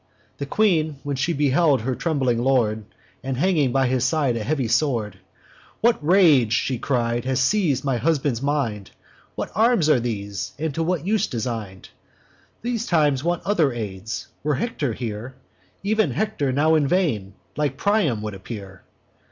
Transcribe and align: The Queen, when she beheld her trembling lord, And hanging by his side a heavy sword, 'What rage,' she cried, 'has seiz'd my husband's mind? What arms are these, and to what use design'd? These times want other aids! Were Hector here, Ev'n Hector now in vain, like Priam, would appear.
The 0.39 0.47
Queen, 0.47 0.95
when 1.03 1.15
she 1.15 1.31
beheld 1.31 1.81
her 1.81 1.93
trembling 1.93 2.39
lord, 2.39 2.85
And 3.23 3.37
hanging 3.37 3.71
by 3.71 3.85
his 3.85 4.03
side 4.03 4.35
a 4.35 4.43
heavy 4.43 4.67
sword, 4.67 5.17
'What 5.81 6.03
rage,' 6.03 6.53
she 6.53 6.79
cried, 6.79 7.23
'has 7.25 7.39
seiz'd 7.39 7.85
my 7.85 7.97
husband's 7.97 8.41
mind? 8.41 8.89
What 9.35 9.51
arms 9.53 9.89
are 9.89 9.99
these, 9.99 10.53
and 10.57 10.73
to 10.73 10.81
what 10.81 11.05
use 11.05 11.27
design'd? 11.27 11.89
These 12.63 12.87
times 12.87 13.23
want 13.23 13.43
other 13.45 13.73
aids! 13.73 14.25
Were 14.41 14.55
Hector 14.55 14.93
here, 14.93 15.35
Ev'n 15.85 16.09
Hector 16.09 16.51
now 16.51 16.73
in 16.73 16.87
vain, 16.87 17.35
like 17.55 17.77
Priam, 17.77 18.23
would 18.23 18.33
appear. 18.33 18.81